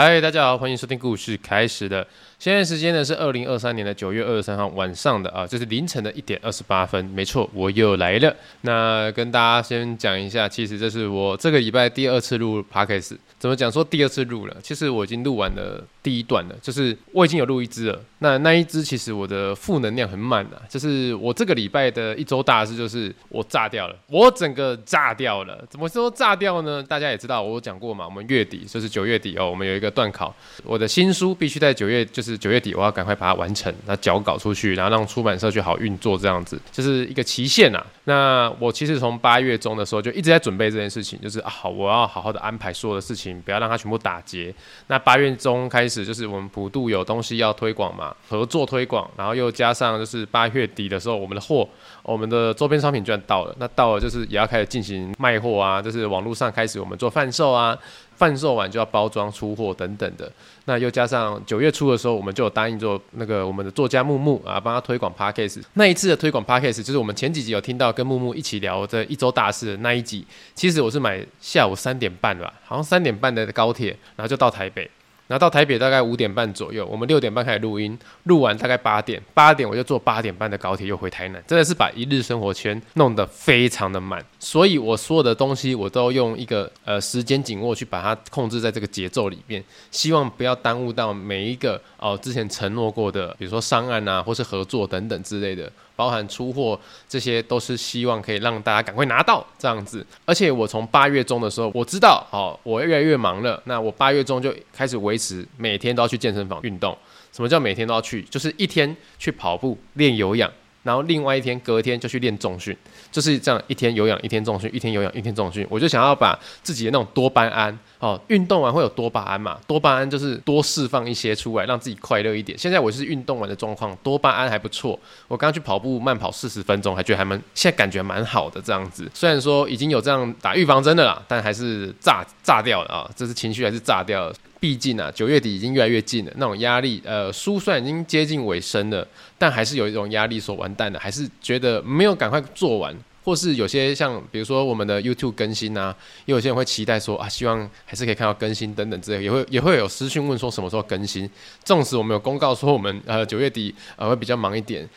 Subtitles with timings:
[0.00, 2.06] 嗨，大家好，欢迎收听故事开始的。
[2.38, 7.04] 现在时间呢是二零二三年的九月二十三号晚上的啊，就是凌晨的一点二十八分。
[7.06, 8.32] 没错，我又来了。
[8.60, 13.16] 那跟大家先讲一下，其实这是我这个礼拜第二次录 Podcast。
[13.40, 13.72] 怎么讲？
[13.72, 18.02] 说第二次录了，其实我已经录完了第一段了，就是我已经有录一支了。
[18.20, 25.62] 那那一支其实我的负能量很满啊，就是我这个礼拜的一周大事就是我炸掉了，我整个炸掉了。
[25.68, 26.82] 怎么说炸掉呢？
[26.82, 30.34] 大家也知道，我讲过嘛，我们月底就是九月底哦，我们有一个段考，
[30.64, 37.86] 我的新书必须在九月，就是九月底我要赶快把它完成，那脚稿出去，然后让出版社去好运作，这样子就是一个期限啊。
[38.08, 44.54] 那我其实从八月中的时候就一直在准备这件事情，就是啊，好，我要好好的安排所有的事情，不要让它全部打结。
[44.86, 48.16] 那八月中开始就是我们普渡有东西要推广嘛。
[48.26, 51.68] 合作推广，然后又加上就是八月底的时候，我们的货，
[52.02, 53.54] 我们的周边商品居然到了。
[53.58, 57.76] 那到了就是也要开始进行卖货啊，就是网络上开始我们做贩售啊，
[58.18, 60.30] 贩售完就要包装出货等等的。
[60.64, 65.62] 那又加上九月初的时候，我们就有答应做那个我们的作家木木啊，帮他推广 Podcast。
[65.74, 70.26] 那一次的推广 Podcast 就是我们前几集有听到跟木木一起聊这一周大事的那一集。
[70.54, 74.90] 其实我是买下午三点半吧，好像三点半的高铁，然后就到台北。
[75.28, 95.70] 然后到台北大概五点半左右，我们六点半开始录音，录完大概八点，八点我就坐八点半的高铁又回台南，真的是把一日生活圈弄得非常的满，所以我所有的东西我都用一个呃时间紧握去把它控制在这个节奏里面，希望不要耽误到每一个哦、之前承诺过的，比如说上岸啊或是合作等等之类的。
[95.96, 100.06] 包含出货，这些都是希望可以让大家赶快拿到这样子。
[100.24, 103.60] 而且我从八月中的时候，我知道哦，我越来越忙了。
[103.64, 106.96] 那我八月中就开始维持每天都要去健身房运动。
[107.32, 108.22] 什么叫每天都要去？
[108.30, 110.48] 就是一天去跑步练有氧。
[110.82, 112.76] 然后另外一天隔天就去练重训，
[113.10, 115.66] 就是这样一天有氧一天重训，一天有氧一天重训。
[115.68, 122.56] 我就想要把自己的那种多巴胺哦，运动完会有多巴胺嘛，多巴胺就是多释放一些出来，让自己快乐一点。
[122.56, 124.98] 现在我是运动完的状况，多巴胺还不错。
[125.26, 129.10] 我刚刚去跑步慢跑四十分钟，还觉得还蛮，现在感觉蛮好的这样子。
[129.12, 134.34] 虽然说已经有这样打预防针的啦，但还是炸炸掉了啊，这是情绪还是炸掉了。
[134.60, 139.06] 毕竟啊，九月底已经越来越近了，那种压力，呃，书算已经接近尾声了，
[139.38, 142.94] 但还是有一种压力，说完蛋了，还是觉得没有赶快做完，
[143.24, 145.94] 或是有些像比如说我们的 YouTube 更新啊，
[146.26, 151.30] 也有些人会期待说啊，希望还是可以看到更新等等之类，也会也会有私讯问说什么时候更新。
[151.64, 154.88] 纵使我们有公告说我们呃九月底呃会比较忙一点，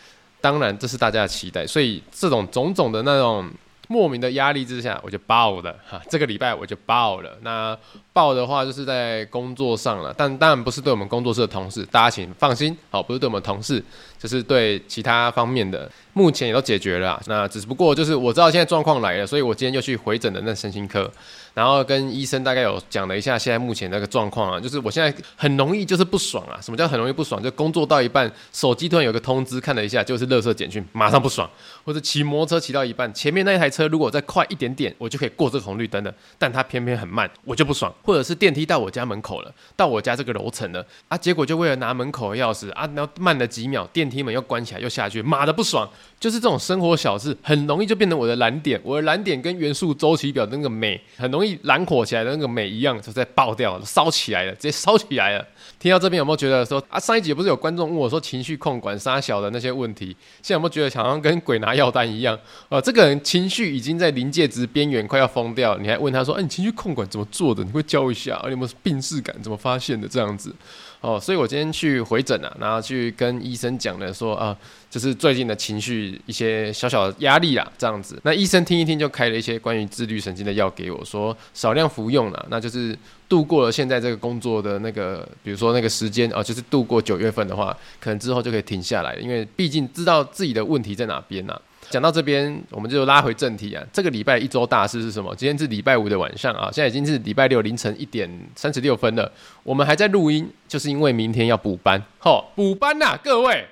[0.42, 3.48] 当然这是大家的期待，所以这种种种的那种。
[3.92, 6.02] 莫名的压力之下，我就爆了哈！
[6.10, 7.38] 这个礼拜我就爆了。
[7.42, 7.78] 那
[8.14, 13.84] 爆的话，就是在工作上了，但当然不是对我们工作室的同事，大家请放心，好，不是对我们同事，
[14.18, 17.22] 就是对其他方面的，目前也都解决了。
[17.28, 21.12] 那只不过就是我知道现在状况来了，所以我今天又去回诊的那身心科。
[21.54, 26.60] 然后跟医生大概有讲了一下现在目前那个状况啊，就是我现在很容易就是不爽啊。
[26.62, 27.42] 什么叫很容易不爽？
[27.42, 31.50] 就工作到一半，手机突然有个通知，看了一下就是垃圾简讯，马上不爽。
[31.84, 37.94] 或者骑摩托车骑到一半，前面那一台车如果再快一点点，我就可以过这个红绿灯了，但它偏偏很慢，我就不爽。
[38.04, 45.90] 或者是电梯到我家门口了，到我家这个楼层了啊，结果就为了拿门口的钥匙啊，然后慢了几秒，电梯门又关起来又下去，妈的不爽。
[46.20, 48.80] 就是这种生活小事，很容易就变成我的燃点。
[48.84, 55.48] 我的燃点跟元素周期表的那个美，很容易易燃火起来的那个镁一样，就在爆掉，烧起来了，直接烧起来了。
[55.80, 57.00] 听到这边有没有觉得说啊？
[57.00, 62.38] 上一集不是有观众问我说情绪控管杀小的那些问题，现在有没有觉得好像跟鬼拿药单一样？
[62.70, 67.64] 呃，这个人情绪已经在临界值边缘，快要疯掉，你还问他说：“哎、你情绪控管怎么做的？
[67.64, 68.40] 你会教一下？
[68.46, 69.36] 你有没有病视感？
[69.42, 70.08] 怎么发现的？
[70.08, 70.56] 这样子。”
[71.02, 74.56] 哦，所以我今天去回诊啊，然后去跟医生讲了，说啊，
[74.88, 78.22] 就是最近的情绪一些小小的压力啦，这样子。
[78.24, 82.96] 那医生听一听，就开了一些关于自律神经的药给我，说少量服用啦，那就是
[83.28, 91.60] 度过了现在这个工作的那个，比如说那个时间啊，就是度过九月份的话，可能之后就可以停下来，因为毕竟知道自己的问题在哪边呐。
[91.92, 93.84] 讲到这边，我们就拉回正题啊。
[93.92, 95.36] 这个礼拜一周大事是什么？
[95.36, 99.30] 今天是礼拜五的晚上啊，现在已经是礼拜六凌晨一点三十六分了。
[99.64, 102.02] 我们还在录音，就是因为明天要补班。
[102.18, 103.68] 吼，补班呐，各位，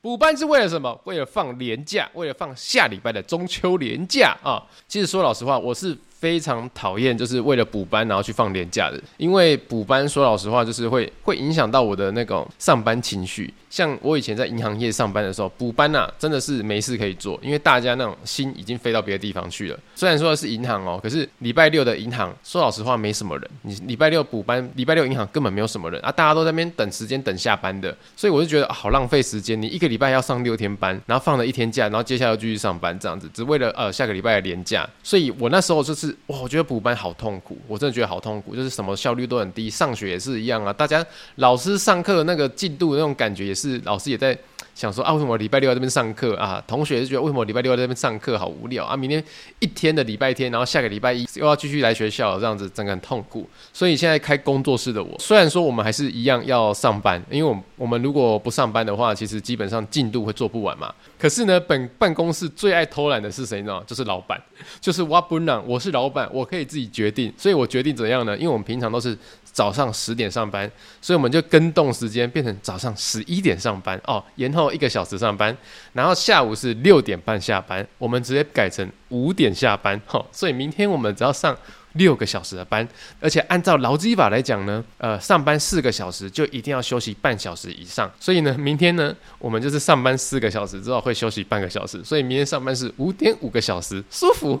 [0.00, 1.00] 补班是为了什么？
[1.04, 4.60] 为了放年假，为了放下礼拜的中秋年假啊。
[4.88, 5.96] 其实说老实话，我是。
[6.22, 13.52] 非常讨厌，就是为了补班然后去放年假的，因为补班说老实话，就是会会影响到我的那种上班情绪。
[13.68, 19.78] 像我以前在银行业上班的时候，补班呐、啊，真的是没事可以做，因为大家那种心已经飞到别的地方去了。
[19.96, 29.60] 虽然说是银行哦，可是礼拜六的银行说老实话没什么人，你礼拜六补班，礼拜六银行根本没有什么人啊，大家都在那边等时间等下班的，所以我就觉得、好浪费时间。
[29.60, 34.88] 你一个礼拜要上六天班，然后放了一天假，然后接下来又继续上班这样子，只为了呃下个礼拜的年假。
[35.02, 36.11] 所以我那时候就是。
[36.28, 41.04] 哇，我觉得补班好痛苦，我真的觉得好痛苦，就是什么效率都很低，上学也是一样啊，大家
[41.36, 44.36] 老师上课那个进度那种感觉也是，老师也在。
[44.74, 46.62] 想说啊，为什么礼拜六在这边上课啊？
[46.66, 48.96] 同学也是觉得为什么礼拜六在这边上课好无聊啊？
[48.96, 49.22] 明天
[49.58, 53.46] 一天的礼拜天，然后下个礼拜一又要继续来学校，这样子真的很痛苦。
[53.70, 60.90] 所以现在开工作室的我，虽然说我们还是一样要上班，因为我们我们如果不上班的话，其实基本上进度会做不完嘛。
[61.22, 63.80] 可是呢，本办公室最爱偷懒的是谁呢？
[63.86, 64.42] 就是老板，
[64.80, 68.36] 就是我本人，我是老板，我可以自己决定，所以我决定怎样呢？
[68.36, 69.16] 因为我们平常都是。
[69.52, 70.70] 早上十点上班，
[71.02, 75.54] 所以我们就跟动时间变成早上十一点上班哦，延后一个小时上班，
[75.92, 81.54] 然后下午是六点半下班，我们直接改成五点下班，哦，所以明天我们只要上
[81.94, 82.86] 六个小时的班，
[83.20, 94.60] 而且按照劳基法来讲呢，呃，上班四个小时就一定要休息半小时以上，所以呢，明天呢，我们就是上班四个小时之后会休息半个小时，所以明天上班是五点五个小时，舒服。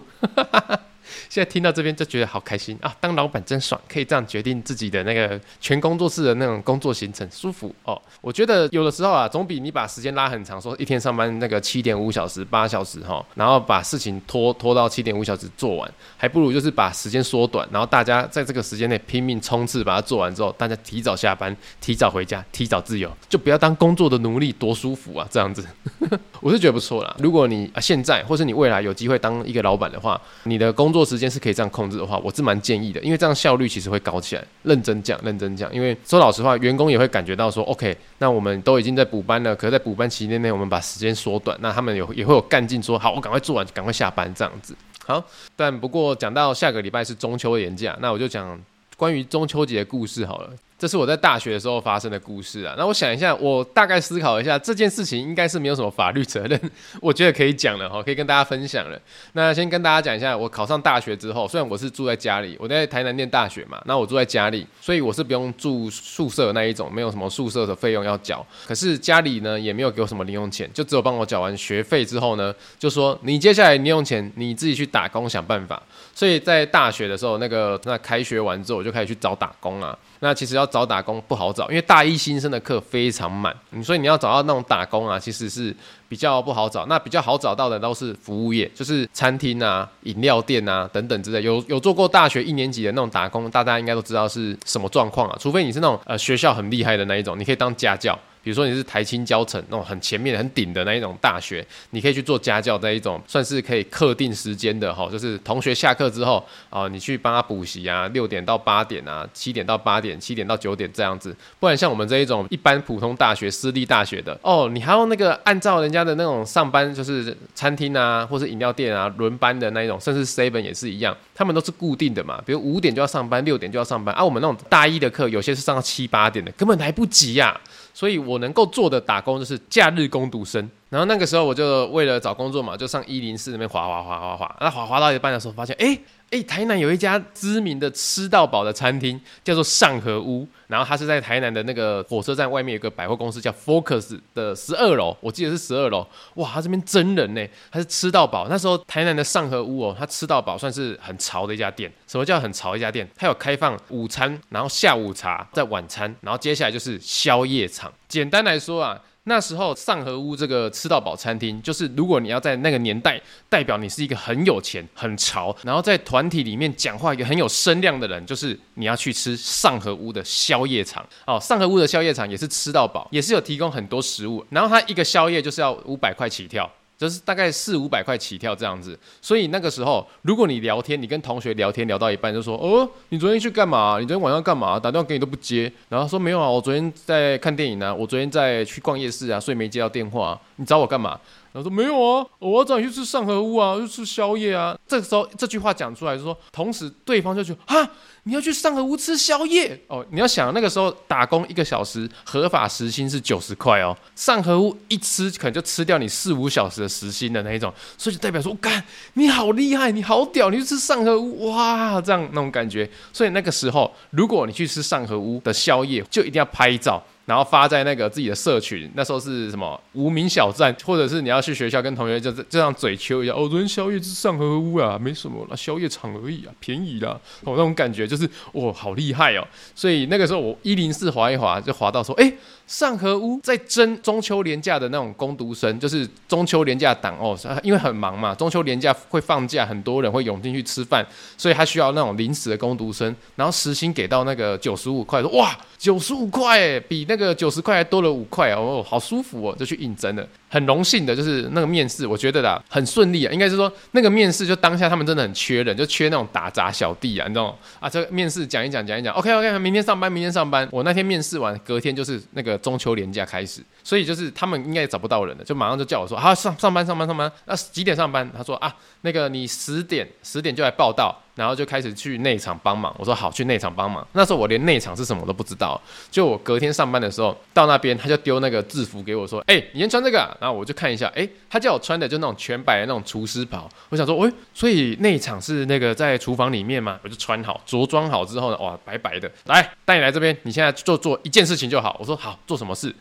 [1.28, 2.94] 现在听到这边就觉得好开心啊！
[3.00, 8.00] 当老板真爽，可以这样决定自己的那个全工作室的那种工作行程，舒服哦。
[8.20, 25.26] 我觉得有的时候啊，总比你把时间拉很长，说一天上班那个七点五小时、八小时哈，然后把事情拖拖到七点五小时做完，还不如就是把时间缩短，然后大家在这个时间内拼命冲刺，把它做完之后，大家提早下班、提早回家、提早自由，就不要当工作的奴隶，多舒服啊！
[25.30, 25.66] 这样子，
[26.40, 27.16] 我是觉得不错啦。
[27.18, 34.44] 如果你啊现在或是你未来有机会当一个老板的话，你的工工作时间是可以这样控制的话，我是蛮建议的，因为这样效率其实会高起来。
[34.62, 44.76] 认真讲，认真讲，因为说老实话，员工也会感觉到说，OK，那我们都已经在补班了，可是在补班期间内，我们把时间缩短，那他们有也会有干劲，说好，我赶快做完，赶快下班这样子。
[45.06, 45.24] 好，
[45.56, 48.60] 但不过讲到下个礼拜是中秋的连假，那我就讲
[48.98, 50.50] 关于中秋节的故事好了。
[50.82, 52.74] 这是我在大学的时候发生的故事啊。
[52.76, 56.60] 那我想一下，我大概思考一下，这件事情应该是没有什么法律责任，
[57.00, 59.00] 我觉得可以讲了哈，可以跟大家分享了。
[59.34, 68.44] 那先跟大家讲一下，我考上大学之后，虽然我是住在家里，我在台南念大学嘛，那我住在家里，所以我是不用住宿舍的那一种，没有什么宿舍的费用要缴。
[68.66, 75.80] 可是家里呢，也没有给我什么零用钱，就只有帮我缴完学费之后呢，就说你接下来零用钱你自己去打工想办法。
[76.12, 79.96] 所以在大学的时候，那个那开学完之后，我就开始去找打工啊。
[80.18, 83.54] 那其实要找打工不好找，因为大一新生的课非常满，
[83.84, 85.74] 所以你要找到那种打工啊，其实是
[86.08, 86.86] 比较不好找。
[86.86, 91.42] 那比较好找到的都是服务业，就是餐厅啊、饮料店啊等等之类。
[91.42, 95.36] 有有做过大学一年级的那种打工，大家应该都知道是什么状况啊。
[95.38, 98.18] 除非你是那种呃学校很厉害的那一种，你可以当家教。
[98.42, 111.34] 比如说你是台清交成那种很前面很顶的那一种大学，你可以去做家教这一种，算是可以课定时间的哈，就是同学下课之后啊，你去帮他补习啊，六点到八点啊，七点到八点，七点到九点这样子。
[111.60, 122.42] 不然像我们这一种一般普通大学、私立大学的哦，你还要那个按照人家的那种上班，就是餐厅啊，或是饮料店啊轮班的那一种，甚至 seven 也是一样，他们都是固定的嘛。
[122.44, 124.24] 比如五点就要上班，六点就要上班啊。
[124.24, 127.60] 我们那种大一的课，有些是上到七八点的，根本来不及呀、啊。
[127.94, 135.98] 所以我能够做的打工就是假日工读生，然后那个时候我就为了找工作嘛，就上一零四那边滑滑滑滑滑，那滑滑到一半的时候发现，哎
[136.32, 146.06] 哎，台南有一家知名的吃到饱的餐厅，叫做上河屋，然后它是在台南的那个火车站外面有个百货公司叫 Focus 的十二楼，我记得是十二楼，
[146.36, 148.48] 哇，它这边真人呢，它是吃到饱。
[148.48, 151.92] 那时候台南的上河屋哦，它吃到饱算是很潮的一家店。
[152.06, 153.06] 什么叫很潮一家店？
[153.14, 157.92] 它有开放午餐，然后下午茶，在晚餐，然后接下来就是宵夜场。
[158.08, 158.98] 简单来说啊。
[159.24, 171.38] 那时候上河屋这个吃到饱餐厅，就是如果你要在那个年代代表你是一个很有钱、很潮，然后在团体里面讲话一个很有声量的人，就是你要去吃上河屋的宵夜场哦。
[171.40, 176.68] 上河屋的宵夜场也是吃到饱，也是有提供很多食物，然后它一个宵夜就是要五百块起跳。
[177.02, 183.96] 就是大概四五百块起跳这样子，所以那个时候，如果你聊天，你跟同学聊天聊到一半就说，哦，你昨天去干嘛？
[183.98, 184.78] 你昨天晚上干嘛？
[184.78, 190.40] 打电话给你都不接，然后说没有啊，我昨天在看电影啊，我昨天在去逛夜市啊，所以没接到电话。
[190.56, 191.18] 你找我干嘛？
[191.52, 194.78] 然后说没有啊，我要找你去吃上河屋啊，去吃宵夜啊。
[194.86, 197.90] 这个时候这句话讲出来就说，同时对方就觉得啊，
[198.24, 200.04] 你要去上河屋吃宵夜哦。
[200.10, 208.82] 你要想那个时候打工一个小时合法时薪是九十块哦，上河屋一吃可能就吃掉你四五小时的时薪的那一种，所以就代表说，干
[209.14, 212.88] 你好厉害，你好屌，你去吃上河屋哇，这样那种感觉。
[213.12, 217.02] 所以那个时候如果你去吃上河屋的宵夜，就一定要拍照。
[217.24, 218.90] 然后发在那个自己的社群。
[218.94, 227.10] 那时候是什么无名小站，或者是你要去学校跟同学就是就像嘴秋一样，哦，昨天宵夜是上河屋啊，没什么啦，宵夜场而已啊，便宜啦，
[227.44, 229.46] 哦，那种感觉就是哦，好厉害哦。
[229.74, 232.32] 所以那个时候我一零四滑一滑就滑到说，哎。
[232.72, 250.26] 上河屋在征中秋廉假的那种工读生，就是中秋廉假档哦，因为很忙嘛，中秋廉假会放假，很多人会涌进去吃饭，所以他需要那种临时的工读生，然后时薪给到那个九十五块，说哇，九十五块，比那个九十块还多了五块哦，好舒服哦，就去应征了。
[250.48, 253.32] 很荣幸的，就是那个面试，我觉得啦很顺利啊。
[253.32, 257.54] 应该是说那个面试就当下他们真的很缺人，就缺那种打杂小弟啊，你知道吗？
[257.80, 260.66] 啊，这个面试讲一讲，讲一讲，OK OK，明天上班，明天上班。
[260.70, 267.30] 我那天面试完，隔天就是那个中秋连假开始，所以就是他们应该也找不到人了，就马上就叫我说，啊上上班上班上班。
[267.44, 268.30] 那几点上班？
[268.34, 271.21] 他说啊，那个你十点十点就来报道。
[271.34, 274.06] 然后就开始去内场帮忙，我说好，去内场帮忙。
[274.12, 283.68] 那时候我连内场是什么都不知道，就我隔天上班的时候到那边，他就丢那个制服给我，说：“哎，你先穿这个。”然后我就看一下，哎，他叫我穿的就那种全白的那种厨师袍。
[283.88, 286.98] 我想说，喂，所以内场是那个在厨房里面嘛？
[287.02, 291.96] 我就穿好，着装好之后呢，哇，白白的，来带你来这边，你现在就做一件事情就好。
[291.98, 292.94] 我说好，做什么事？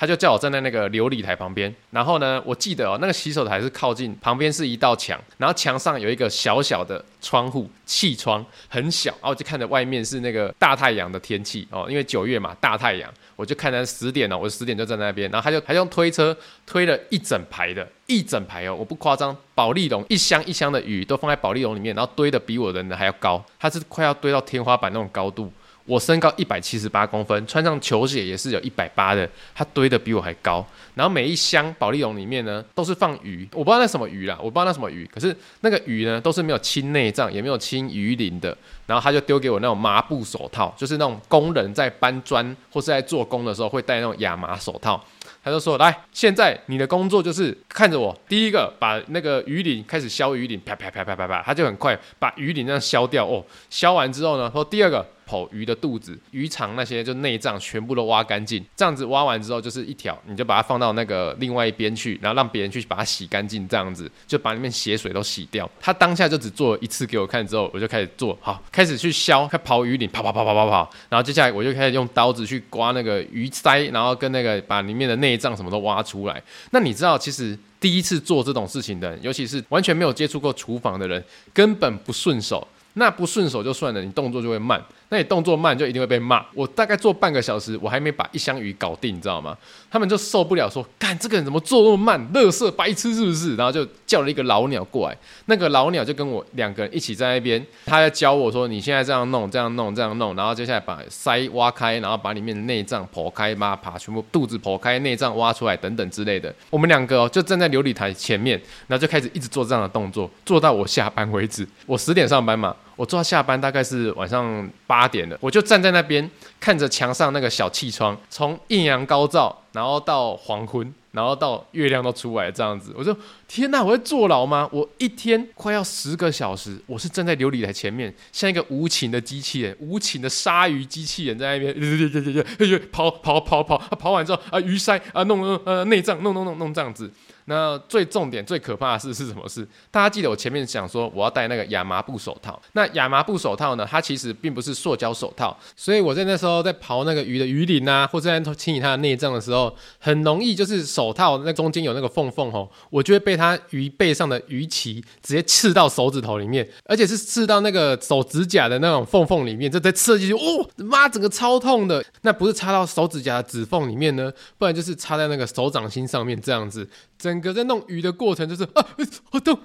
[0.00, 25.52] 他就叫我站在那个琉璃台旁边，然后呢，我记得哦，那个洗手台是靠近旁边是一道墙，然后墙上有一个小小的窗户，气窗很小，然后我就看着外面是那个大太阳的天气哦，因为九月嘛，大太阳，我就看着十点哦，我十点就站在那边，然后他就还用推车推了一整排的，一整排哦，我不夸张，保丽龙一箱一箱的鱼都放在保丽龙里面，然后堆的比我的人还要高，他是快要堆到天花板那种高度。
[25.88, 30.64] 我身高一百七十八公分，穿上球鞋也是有一百八的，它堆得比我还高。
[30.94, 38.54] 然后每一箱保丽龙里面呢，都是放鱼，我不知道那什么鱼啦，我不知道那什么鱼，可是那个鱼呢，都是没有清内脏，也没有清鱼鳞的。
[38.86, 45.02] 然后他就丢给我那种麻布手套，就是那种工人在搬砖或是在做工的时候会戴那种亚麻手套。
[45.42, 53.42] 他就说：“来，现在你的工作就是看着我，第一个把那个鱼鳞开始削鱼鳞，啪啪啪啪啪啪，他就很快把鱼鳞这样削掉哦。
[53.70, 65.70] 削完之后呢，说第二个。”剖鱼的肚子、鱼肠那些就内脏全部都挖干净，这样子挖完之后就是一条，你就把它放到那个另外一边去，然后让别人去把它洗干净，这样子就把里面血水都洗掉。
[65.80, 76.42] 他当下就只做了一次给我看之后，我就开始做好，开始去削，开刨鱼鳞，啪啪啪啪啪啪，然后接下来我就开始用刀子去刮那个鱼鳃，然后跟那个把里面的内脏什么都挖出来。
[76.70, 82.66] 那你知道，其实第一次做这种事情的人，尤其是完全没有接触过厨房的人，根本不顺手。
[82.94, 84.82] 那不顺手就算了，你动作就会慢。
[85.10, 86.44] 那你动作慢就一定会被骂。
[86.54, 89.56] 我大概做半个小时，我还没把一箱鱼搞定，你知道吗？
[89.90, 92.28] 他们就受不了，说：“干这个人怎么做那么慢？
[92.34, 95.16] 乐色白痴是不是？”然后就叫了一个老鸟过来。
[95.46, 106.54] 那个老鸟就跟我两个人一起在那边，他在教我说：“你现在这样弄，这样弄，这样弄。”然后接下来把鳃挖开，然后把里面的内脏剖开，把它全部肚子剖开，内脏挖出来等等之类的。
[106.68, 111.66] 我们两个，就站在琉璃台前面，然后就开始一直做这样的动作，做到我下班为止。
[111.86, 112.76] 我十点上班嘛。
[112.98, 116.28] 我做到下班大概是晚上八点了，我就站在那边
[116.58, 122.92] 看着墙上那个小气窗，从艳阳高照，然后到黄昏，然后到月亮都出来这样子。
[122.98, 124.68] 我说天哪，我会坐牢吗？
[124.72, 131.72] 我一天快要十个小时，我是站在琉璃台前面，像一个无情的机器人，无情的鲨鱼机器人在那边，
[132.90, 137.08] 跑跑跑跑，跑完之后啊，鱼鳃啊弄呃内脏弄弄弄弄这样子。
[137.48, 139.66] 那最重点、最可怕的事是什么事？
[139.90, 142.60] 大家记得我前面讲说我要戴那个亚麻布手套。
[142.72, 143.88] 那亚麻布手套呢？
[143.90, 162.04] 它其实并不是塑胶手套，所以我在那时候在刨那个鱼的鱼鳞啊，或者在清理它的内脏的时候，很容易就是手套那中间有那个缝缝吼，我就会被它鱼背上的鱼鳍直接刺到手指头里面，而且是刺到那个手指甲的那种缝缝里面，这再刺进去，哦妈，整个超痛的。
[162.20, 166.86] 那不是插到手指甲的指缝里面呢，不然就是插在那个手掌心上面这样子。
[167.18, 168.84] 真整个在弄鱼的过程就是啊，
[169.30, 169.56] 好痛，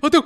[0.00, 0.22] 好痛，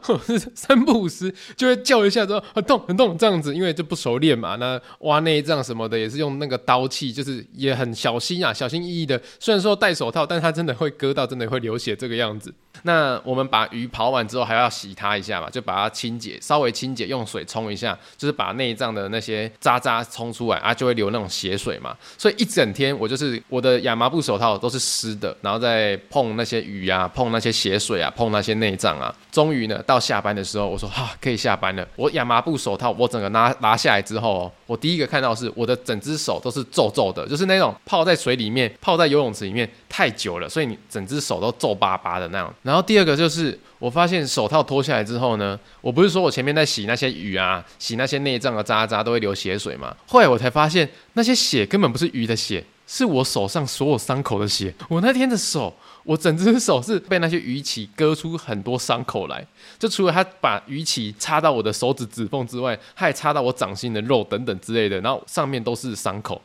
[0.00, 4.54] 好痛， 三不五时就会叫一下说很痛很痛这样子，因为就不熟练嘛。
[4.56, 9.20] 那挖内脏什么的也是用那个刀器，就是也很小心啊，小心翼翼的。
[9.40, 12.54] 虽然说戴手套，但它真的会割到，真的会流血这个样子。
[12.84, 21.96] 那我们把鱼刨完之后还要洗它一下嘛，就把它清洁，稍微清洁，用水冲一下，就是把内脏的那些渣渣冲出来啊，就会流那种血水嘛。
[22.16, 25.36] 所以一整天我就是我的亚麻布手套都是湿的。
[25.48, 29.14] 然后再碰那些鱼啊，碰那些血水啊，碰那些内脏啊。
[29.32, 31.88] 终于呢，到下班的时候，我说哈，可以下班了。
[31.96, 49.96] 我亚麻布手套，我整个拿拿下来之后哦，我第一个看到是我的整只手都是皱皱的，就是那种泡在水里面，泡在游泳池里面太久了，所以你整只手都皱巴巴的那样，然后第二个就是，我发现手套脱下来之后呢，我不是说我前面在洗那些鱼啊，洗那些内脏的渣渣都会流血水嘛。
[50.06, 54.74] 后来我才发现，那些血根本不是鱼的血，是我手上所有伤口的血。
[54.88, 55.72] 我那天的手，
[56.04, 59.46] 我整只手是被那些鱼鳍割出很多伤口来。
[59.78, 66.40] 就除了他把鱼鳍插到我的手指指缝之外，他还插到我掌心的肉等等之类的，然后上面都是伤口。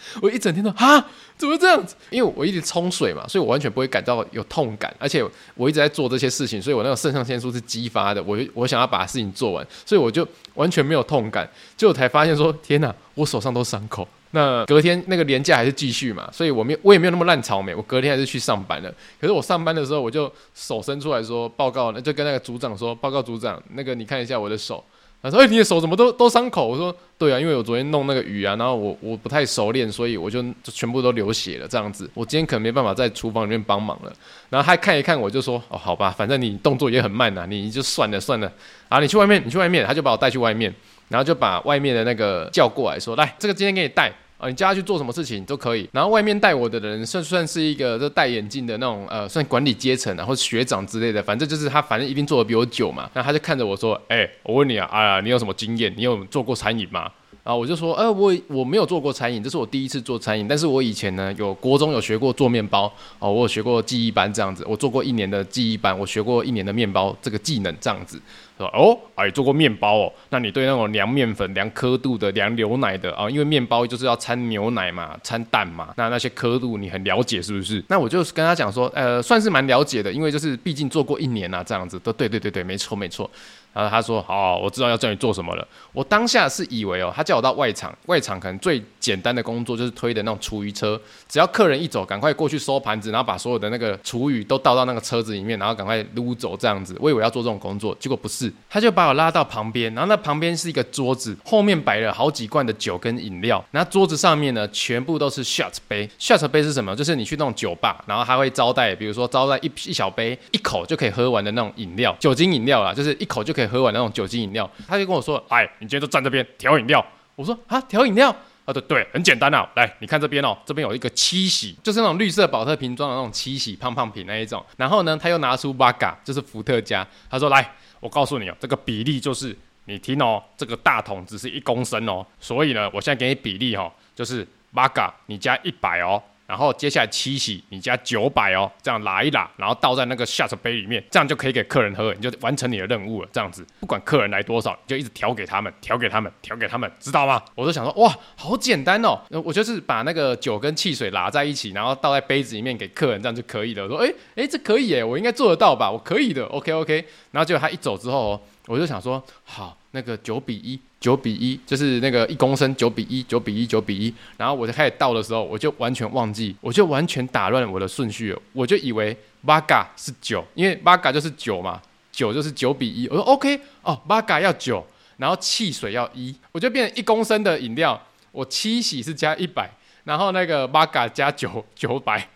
[0.22, 1.04] 我一整天都啊，
[1.36, 1.94] 怎么这样子？
[2.10, 5.24] 因为我一直冲水嘛，所以我完全不会感到有痛感，而且
[5.54, 8.22] 我一直在做这些事情，所以我那个肾上腺素是激发的。
[8.22, 11.48] 我我想要把事情做完，所以我就完全没有痛感。
[11.76, 14.06] 结果才发现说，天哪，我手上都伤口。
[14.32, 18.92] 那隔天那个连假还是继续嘛，所以我没我也没有那么烂草莓，我隔天还是去上班了。
[19.20, 24.84] 可是我上班的时候，我就手伸出来说报告，那就跟那个组长说报告组长，那个你看一下我的手。
[25.22, 31.66] 他说：“哎、你的手怎么都都伤口？”我说：“对啊，因为我昨天弄那个鱼啊，然后我我不太熟练，所以我就就全部都流血了。
[31.66, 34.12] 这样子，我今天可能没办法在厨房里面帮忙了。”
[34.50, 38.52] 然后他看一看我就说：“哦，好吧，反正你动作也很慢呐、啊，你就算了算了。
[38.88, 40.72] 啊，你去外面，你去外面。”他就把我带去外面，
[41.08, 45.88] 然后就把外面的那个叫过来说：“来，这个今天给你带。”啊，你叫他去做什么事情都可以。
[45.92, 51.22] 然后外面带我的人算算是一个就戴眼镜的那种呃，算管理阶层啊，或学长之类的。
[51.22, 53.10] 反正就是他，反正一定做的比我久嘛。
[53.14, 55.92] 那他就看着我说：“哎、我问你啊，哎呀，你有什么经验？
[55.96, 57.10] 你有做过餐饮吗？”
[57.46, 60.48] 然后我就说：“呃，我我没有做过餐饮，这是我第一次做餐饮。
[60.48, 68.20] 但是我以前呢，有国中有学过做面包哦，我有学过技艺班这样子，我做过一年的技艺班，我学过一年的面包这个技能这样子。”
[68.58, 77.84] 说哦，哎，做过面包哦，那你对那种量面粉、量刻度的、量牛奶的啊、因为面包就是要掺牛奶嘛、掺蛋嘛，那那些刻度你很了解是不是？
[77.88, 83.30] 那我就跟他讲说，呃，算是蛮了解的，因为就是毕竟做过一年啊，这样子都对对对对，没错没错。
[83.76, 96.96] 然后他说：“好，我知道要叫你做什么了。”我当下是以为哦，他叫我到外场，外场可能最简单的工作就是推的那种厨余车，只要客人一走，赶快过去收盘子，然后把所有的那个厨余都倒到那个车子里面，然后赶快撸走这样子。
[96.98, 106.08] 我以为要做这种工作，结果不是，他就把我拉到旁边，然后那旁边是一个桌子，后面摆了好几罐的酒跟饮料，然后桌子上面呢全部都是 shot 杯。
[106.18, 106.96] shot 杯是什么？
[106.96, 113.65] 就是你去那种酒吧，然后他会招待，比如说招待一一小杯，一口就可以喝完的那种饮料，酒精饮料啦，就是一口就可以。
[113.66, 117.04] 喝完那种酒精饮料，他就跟我说：“哎，你今天就站这边调饮料。”
[117.36, 118.34] 我说：“啊，调饮料？
[118.64, 119.68] 啊，对对，很简单啊。
[119.76, 124.64] 来，你看这边哦，这边有一个七喜，就是那种绿色宝特瓶装的那种七喜胖胖瓶那一种。
[124.76, 127.06] 然后呢，他又拿出 Vodka，就是伏特加。
[127.30, 143.28] 他说：来，我告诉你哦，这个比例就是你听哦，这个大桶只是一公升哦，所以呢，我现在给你比例哦，就是 Vodka 你加一百哦。”然后接下来七喜，你加九百哦，这样拉一拉，然后倒在那个 shot 杯里面，这样就可以给客人喝，你就完成你的任务了。
[143.32, 147.42] 这样子，不管客人来多少，你就一直调给他们，调给他们，调给他们，知道吗？
[147.54, 153.82] 我就想说，哇，好简单哦，我就是把那个酒跟汽水拉在一起，然后倒在杯子里面给客人，这样就可以了。
[153.82, 155.90] 我说，哎哎，这可以耶，我应该做得到吧？
[155.90, 157.04] 我可以的，OK OK。
[157.32, 160.80] 然后结果他一走之后，我就想说，好，那个九比一。
[161.06, 164.12] 九比一，就是那个一公升九比一，九比一，九比一。
[164.36, 168.42] 然后我就开始倒的时候，我就完全忘记，我就完全打乱我的顺序了。
[168.52, 169.16] 我就以为
[169.46, 173.06] Vodka 是九，因为 Vodka 就是九嘛，九就是九比一。
[173.06, 174.84] 我说 OK，哦，Vodka 要九，
[175.18, 179.70] 然后汽水要一，我就变成一公升的饮料，我七喜是加一百，
[180.02, 182.28] 然后那个 Vodka 加九九百。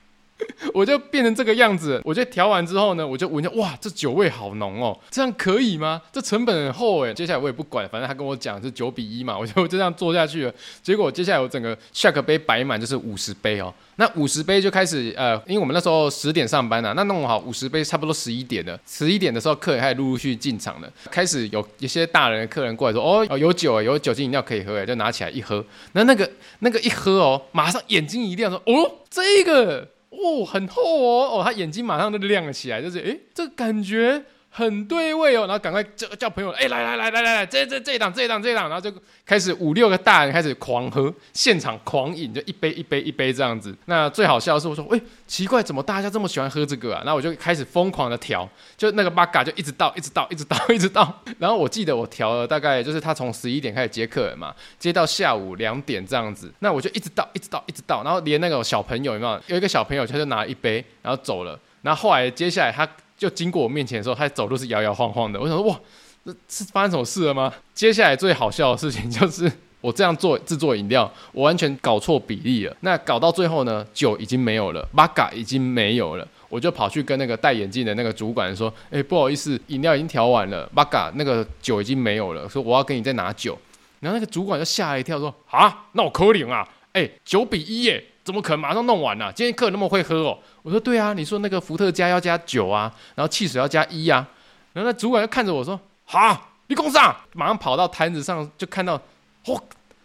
[0.75, 6.01] 我就变成这个样子，我就调完之后呢，我就闻着，哇，这酒味好浓哦，这样可以吗？
[6.13, 7.15] 这成本很厚诶。
[7.15, 10.55] 接下来我也不管，反正他跟我讲是九比一嘛，我就 就这样做下去了。
[10.83, 29.89] 结果接下来我整个 shot 杯摆满就是五十杯哦，那五十杯就开始呃，因为我们那时候十点上班啊，那弄好五十杯差不多十一点了，十一点的时候客人开始陆陆续续进场了，开始有一些大人的客人过来说，哦，有酒有酒精饮料可以喝诶，就拿起来一喝，那那个那个一喝哦，马上眼睛一亮说，哦，这个。
[30.11, 34.25] 哦，很厚哦，哦，他眼睛马上就亮了起来，就是，诶，这个感觉。
[34.53, 38.93] 很对味哦，然后赶快叫叫朋友，哎，来来来来来来，这这这一档这一档这一档，然后就
[39.25, 43.73] 开始五六个大人开始狂喝，现场狂饮，就一杯一杯一杯这样子。
[43.87, 47.03] 那最好笑的是，我说，哎，奇怪，怎么大家这么喜欢喝这个啊？
[47.05, 51.23] 然后我就开始疯狂的调，就那个八嘎就一直倒，一直倒，一直倒， 一直倒。
[51.39, 56.53] 然后我记得我调了大概就是他从十一点开始接客人嘛，接到下午两点这样子。
[56.59, 59.41] 那我就一直倒，一直倒，一直倒，然后连那个小朋友有没有？
[59.47, 61.57] 有一个小朋友他就拿了一杯，然后走了。
[61.83, 62.89] 然后后来接下来他。
[63.21, 65.39] 就经过我面前的时候，他走路是摇摇晃晃的。
[65.39, 65.79] 我想说，哇，
[66.25, 67.53] 这是发生什么事了吗？
[67.75, 69.53] 接下来最好笑的事情就是，
[69.83, 72.75] 我这样做制作饮料，我完全搞错比例了。
[72.81, 76.27] 那搞到最后呢，酒已经没有了，Vodka 已经没有了。
[76.49, 82.49] 我就跑去跟那个戴眼镜的那个主管说：“哎，不好意思，饮料已经调完了，Vodka 那个酒已经没有了。
[82.49, 83.59] 说我要跟你再拿酒。”
[84.01, 86.67] 然后那个主管就吓了一跳，说：“啊，那我可怜啊！
[86.95, 90.39] 哎，九比一耶。”怎么可能马上弄完呢、今天客人那么会喝哦。
[90.63, 94.27] 我说对啊，你说那个伏特加要加酒啊，然后汽水要加一啊。
[94.73, 99.01] 然后那主管就看着我说：“好，你讲啥？”马上跑到摊子上就看到，
[99.47, 99.61] 我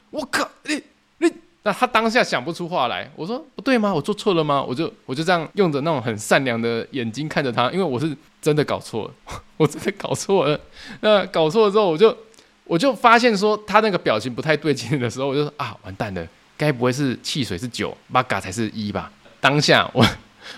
[0.09, 0.81] 我靠，你
[1.19, 1.31] 你。
[1.61, 3.09] 那他当下想不出话来。
[3.15, 3.93] 我说不对吗？
[3.93, 4.61] 我做错了吗？
[4.61, 9.13] 我就我就这样用着那种很善良的眼睛看着他，因为我是真的搞错了，
[9.57, 10.59] 我真的搞错了。
[11.01, 12.15] 那搞错了之后，我就
[12.63, 19.11] 我就发现说他那个表情不太对劲的时候，我就说啊，完蛋了，该不会是汽水是九，八嘎才是一吧？
[19.39, 20.05] 当下我。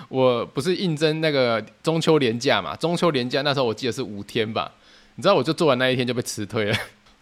[0.09, 2.75] 我不是应征那个中秋连假嘛？
[2.75, 4.69] 中秋连假那时候我记得是五天吧？
[5.15, 6.77] 你知道我就做完那一天就被辞退了。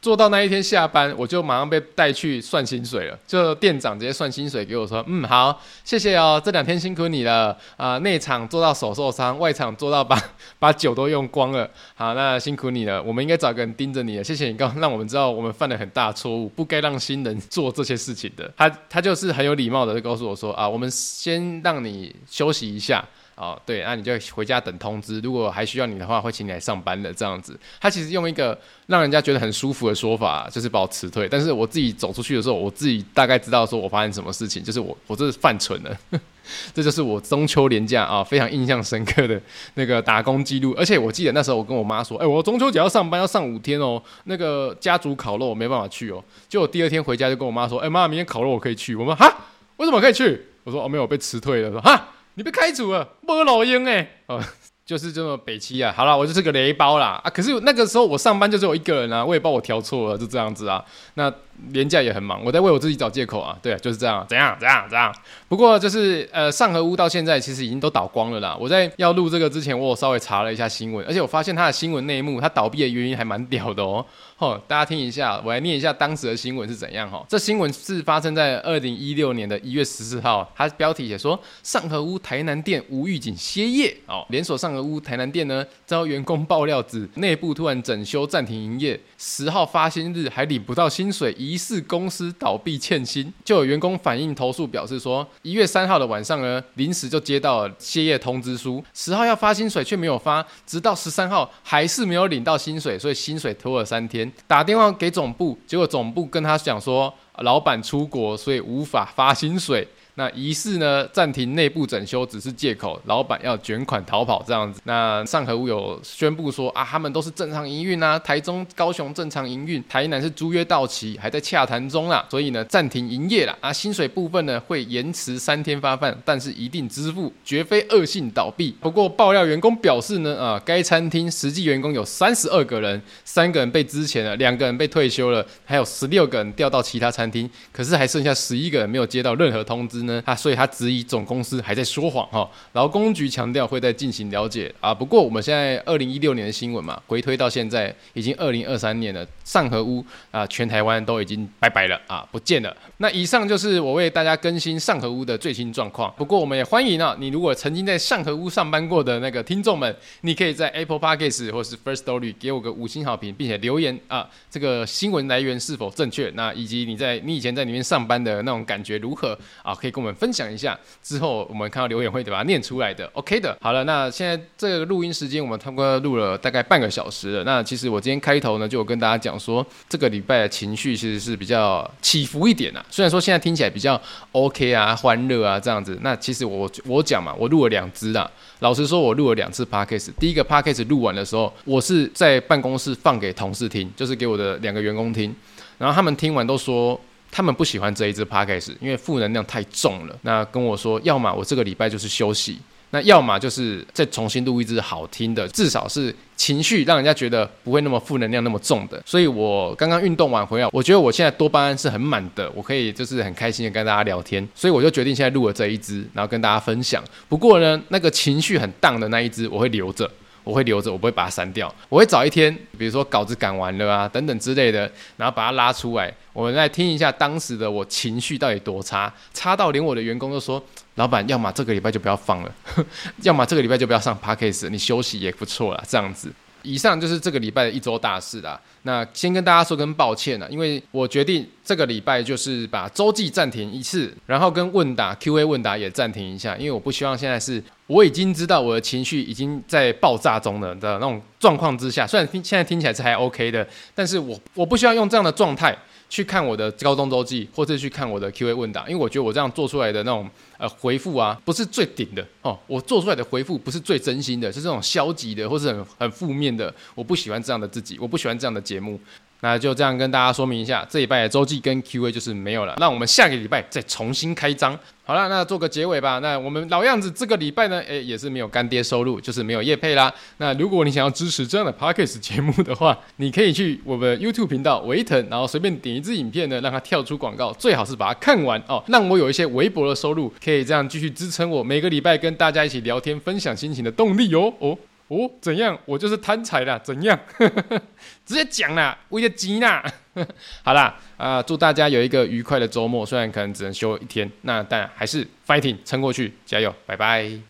[0.05, 3.17] 做到那一天下班，我就马上被带去算薪水了。
[3.25, 10.15] 就店长直接算薪水给我说：“嗯，好，谢谢哦，这两天辛苦你了啊、内场做到手受伤，外场做到把
[10.59, 11.67] 把酒都用光了。
[11.95, 13.01] 好，那辛苦你了。
[13.01, 14.23] 我们应该找个人盯着你了。
[14.23, 18.53] 谢谢你刚让我们知道我们犯了很大错误，不该让新人做这些事情的。
[18.55, 23.03] 他他就是很有礼貌的告诉我说：啊，我们先让你休息一下。”
[23.35, 25.19] 哦，对，那你就回家等通知。
[25.19, 27.59] 如果还需要你的话，会请你来上班的这样子。
[27.81, 31.27] 他其实用一个让人家觉得很舒服的说法，就是把我辞退。
[31.27, 35.97] 但是我自己走出去的时候，我自己大概知道说我发生什么事情，就是我我这是犯蠢了。
[36.73, 39.41] 这就是我中秋连假啊非常印象深刻的
[39.73, 40.73] 那个打工记录。
[40.77, 44.01] 而且我记得那时候我跟我妈说，哎，我中秋节要上班，要上五天哦。
[44.25, 46.23] 那个家族烤肉我没办法去哦。
[46.47, 48.95] 结果第二天回家就跟我妈说，哎妈，明天烤肉我可以去。
[48.95, 49.29] 我妈哈，
[49.75, 50.45] 为什么可以去？
[50.63, 51.69] 我说哦没有，被辞退了。
[51.69, 52.09] 说哈。
[52.35, 54.41] 你被开除了，没老鹰哎，哦，
[54.85, 55.93] 就是这么北七啊。
[55.95, 57.29] 好了，我就是个雷包啦啊。
[57.29, 60.83] 可是那个时候我上班就只有一个人啊，我也把我调错了，就这样子啊。
[61.15, 61.33] 那
[61.71, 63.57] 廉价也很忙，我在为我自己找借口啊。
[63.61, 65.13] 对，就是这样，怎样怎样怎样。
[65.47, 68.57] 不过就是呃，上河屋到现在其实已经都倒光了啦。
[68.59, 74.05] 我在要录这个之前，我有稍微查了一下新闻，而且我发现它的新闻内幕，它倒闭的原因还蛮屌的哦。
[74.37, 77.25] 哦，大家听一下，我来念一下当时的新闻是怎样哈。
[77.29, 104.31] 这新闻是发生在二零一六年的一月十四号，它标题写说上河屋台南店无预警歇业哦，连锁上河屋台南店呢遭员工爆料指内部突然整修暂停营业，十号发薪日还领不到薪水，疑似公司倒闭欠薪，就有员工反映投诉表示说，一月三号的晚上呢临时就接到了歇业通知书，十号要发薪水却没有发，直到十三号还是没有领到薪水，所以薪水拖了三天。
[104.47, 109.87] 打电话给总部，结果总部跟他讲说，老板出国，所以无法发薪水。
[110.17, 114.79] 那疑似呢暂停内部整修只是借口，老板要卷款逃跑这样子。
[114.85, 123.53] 那上合屋有宣布说啊，他们都是正常营运啊，台中、高雄正常营运，台南是租约到期，还在洽谈中啦，所以呢暂停营业啦。
[123.59, 128.73] 啊，薪水部分呢会延迟三天发放，但是一定支付，绝非恶性倒闭。
[128.79, 140.04] 不过爆料员工表示呢，啊，该餐厅实际员工有三十二个人，三个人被支遣了，两个人被退休了，还有十六个人调到其他餐厅，可是还剩下十一个人没有接到任何通知。
[140.05, 144.93] 呢，他所以他质疑总公司还在说谎哈，劳工局强调会再进行了解啊。
[144.93, 152.75] 不过我们现在二零一六年的新闻嘛，回推到现在已经二零二三年了，上河屋啊，全台湾都已经拜拜了啊，不见了。
[152.97, 156.13] 那以上就是我为大家更新上河屋的最新状况。
[156.15, 166.31] 不过我们也欢迎啊，你如果曾经在上河屋上班过的那个听众们，你可以在 Apple Podcast 或是 First Story 给我个五星好评，并且留言啊，这个新闻来源是否正确？
[166.35, 169.73] 那以及你在你以前在里面上班的那种感觉如何啊？
[169.73, 169.94] 可以。
[169.95, 173.09] 跟我们分享一下，之后我们看到留言会把它念出来的。
[173.13, 177.43] OK 的，好了，那现在这个录音时间我们差不多录了大概半个小时了。
[177.45, 182.85] 那其实我今天开头呢，就有跟大家讲说，这个礼拜的情绪其实是比较起伏一点啊。
[182.89, 183.99] 虽然说现在听起来比较
[184.33, 185.97] OK 啊，欢乐啊这样子。
[186.01, 188.29] 那其实我我讲嘛，我录了两支啦。
[188.59, 190.11] 老实说，我录了两次 Podcast。
[190.19, 195.33] 第一个 Podcast 录完的时候，我是在办公室放给同事听，就是给我的两个员工听，
[195.77, 196.99] 然后他们听完都说。
[197.31, 200.17] 他们不喜欢这一支 podcast，因为负能量太重了。
[200.21, 202.59] 那跟我说，要么我这个礼拜就是休息，
[202.91, 209.01] 那要么就是再重新录一支好听的，至少是情绪让人家觉得不会那么负能量那么重的。
[209.05, 214.47] 所以我刚刚运动完回来，我觉得我现在多巴胺是很满的，我可以就是很开心的跟大家聊天。
[214.55, 217.03] 所以我就决定现在录了这一支，然后跟大家分享。
[217.27, 220.09] 不过呢，那个情绪很荡的那一支我会留着。
[220.45, 221.69] 我会留着，我不会把它删掉。
[221.89, 230.63] 我会找一天，比如说稿子赶完了啊，等等之类的，然后把它拉出来，我们来听一下当时的我情绪到底多差，差到连我的员工都说
[230.95, 232.55] ：“老板，要么这个礼拜就不要放了，
[233.23, 236.31] 要么这个礼拜就不要上 Podcast，你休息也不错啦。”这样子。
[236.61, 238.59] 以上就是这个礼拜的一周大事啦。
[238.87, 255.75] 那先跟大家说声抱歉了，因为我决定这个礼拜就是把周记暂停一次，然后跟问答 Q&A 问答也暂停一下，因为我不希望现在是我已经知道我的情绪已经在爆炸中了的那种状况之下，虽然听现在听起来是还 OK 的，但是我我不希望用这样的状态
[256.09, 268.99] 去看我的高中周记，或是去看我的 Q&A 问答，因为我觉得我这样做出来的那种呃回复啊，不是最顶的哦，我做出来的回复不是最真心的，是这种消极的或是很很负面的，我不喜欢这样的自己，我不喜欢这样的节目。
[269.41, 272.75] 那就这样跟大家说明一下，这礼拜的周记跟 Q&A 就是没有了。
[272.79, 274.77] 那我们下个礼拜再重新开张。
[275.07, 276.17] 好了，那做个结尾吧。
[276.17, 280.11] 那我们老样子，这个礼拜呢，诶，也是没有干爹收入，就是没有业配啦。
[280.37, 294.75] 那如果你想要支持这样的 Podcast 节目的话，你可以去我们 YouTube 频道维腾，然后随便点一支影片呢，让它跳出广告，最好是把它看完哦，让我有一些微薄的收入，可以这样继续支撑我每个礼拜跟大家一起聊天、分享心情的动力哦哦。
[295.07, 295.77] 哦，怎样？
[295.85, 297.19] 我就是贪财啦，怎样？
[298.25, 299.83] 直接讲啦，为了钱啦。
[300.63, 303.05] 好啦，啊、祝大家有一个愉快的周末。
[303.05, 307.39] 虽然可能只能休一天，那但还是 fighting 撑过去，加油，拜拜。